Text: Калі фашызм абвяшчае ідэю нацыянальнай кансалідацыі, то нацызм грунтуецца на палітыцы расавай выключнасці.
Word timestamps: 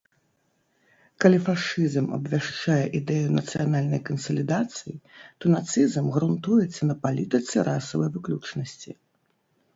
Калі 1.25 1.37
фашызм 1.49 2.05
абвяшчае 2.17 2.77
ідэю 2.99 3.27
нацыянальнай 3.35 4.01
кансалідацыі, 4.09 4.95
то 5.39 5.45
нацызм 5.57 6.05
грунтуецца 6.17 6.81
на 6.91 6.95
палітыцы 7.07 7.55
расавай 7.71 8.09
выключнасці. 8.19 8.91